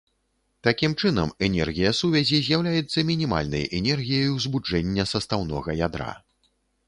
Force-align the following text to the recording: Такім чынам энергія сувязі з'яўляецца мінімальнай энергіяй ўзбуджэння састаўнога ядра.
Такім 0.67 0.91
чынам 1.01 1.33
энергія 1.47 1.91
сувязі 1.97 2.39
з'яўляецца 2.47 3.05
мінімальнай 3.11 3.67
энергіяй 3.81 4.27
ўзбуджэння 4.39 5.07
састаўнога 5.15 5.69
ядра. 5.87 6.11